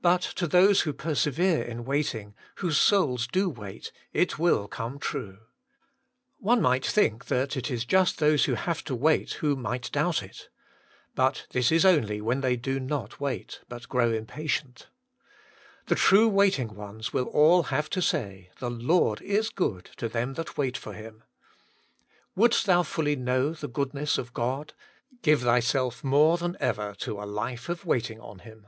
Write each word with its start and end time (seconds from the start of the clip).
But 0.00 0.22
to 0.36 0.46
those 0.46 0.80
who 0.80 0.94
persevere 0.94 1.62
in 1.62 1.84
waiting, 1.84 2.34
whose 2.60 2.78
souls 2.78 3.26
do 3.26 3.50
wait, 3.50 3.92
it 4.10 4.38
will 4.38 4.66
come 4.66 4.98
true. 4.98 5.40
One 6.38 6.62
might 6.62 6.82
thinV 6.84 7.24
that 7.26 7.58
it 7.58 7.70
is 7.70 7.84
just 7.84 8.18
those 8.20 8.46
who 8.46 8.54
have 8.54 8.82
to 8.84 8.94
wait 8.94 9.32
who 9.44 9.56
might 9.56 9.90
douht 9.92 10.22
it. 10.22 10.48
But 11.14 11.46
this 11.50 11.70
is 11.70 11.84
only 11.84 12.22
when 12.22 12.40
they 12.40 12.56
do 12.56 12.80
not 12.80 13.20
wait, 13.20 13.60
but 13.68 13.86
grow 13.86 14.10
impatient 14.10 14.88
The 14.88 14.88
WAITING 14.88 15.10
ON 15.10 15.84
GODt 15.84 15.90
liS 15.90 16.00
truly 16.08 16.30
waiting 16.32 16.74
ones 16.74 17.12
will 17.12 17.26
all 17.26 17.64
have 17.64 17.90
to 17.90 18.00
say, 18.00 18.48
'The 18.60 18.70
Lord 18.70 19.20
is 19.20 19.50
good 19.50 19.90
to 19.98 20.08
them 20.08 20.32
that 20.40 20.56
wait 20.56 20.78
for 20.78 20.94
Him.' 20.94 21.22
Wouldst 22.34 22.64
thou 22.64 22.82
fully 22.82 23.14
know 23.14 23.52
the 23.52 23.68
goodness 23.68 24.16
of 24.16 24.32
God, 24.32 24.72
give 25.20 25.42
thy 25.42 25.60
self 25.60 26.02
more 26.02 26.38
than 26.38 26.56
ever 26.60 26.94
to 27.00 27.20
a 27.20 27.24
life 27.28 27.68
of 27.68 27.84
waiting 27.84 28.22
on 28.22 28.38
Him. 28.38 28.66